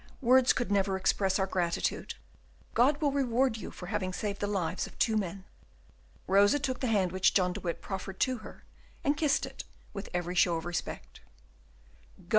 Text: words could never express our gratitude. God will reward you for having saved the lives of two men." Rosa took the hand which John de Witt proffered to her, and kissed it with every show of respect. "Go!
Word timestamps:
words 0.19 0.51
could 0.51 0.71
never 0.71 0.97
express 0.97 1.37
our 1.37 1.45
gratitude. 1.45 2.15
God 2.73 2.99
will 3.03 3.11
reward 3.11 3.57
you 3.57 3.69
for 3.69 3.85
having 3.85 4.13
saved 4.13 4.39
the 4.41 4.47
lives 4.47 4.87
of 4.87 4.97
two 4.97 5.15
men." 5.15 5.43
Rosa 6.25 6.57
took 6.57 6.79
the 6.79 6.87
hand 6.87 7.11
which 7.11 7.35
John 7.35 7.53
de 7.53 7.59
Witt 7.59 7.83
proffered 7.83 8.19
to 8.21 8.37
her, 8.39 8.63
and 9.03 9.15
kissed 9.15 9.45
it 9.45 9.63
with 9.93 10.09
every 10.11 10.33
show 10.33 10.57
of 10.57 10.65
respect. 10.65 11.19
"Go! 12.17 12.23